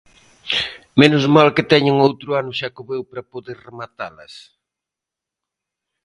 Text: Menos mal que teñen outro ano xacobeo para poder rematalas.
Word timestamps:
Menos 0.99 1.23
mal 1.35 1.49
que 1.55 1.67
teñen 1.73 1.95
outro 2.07 2.29
ano 2.39 2.51
xacobeo 2.59 3.03
para 3.09 3.27
poder 3.33 3.57
rematalas. 3.67 4.33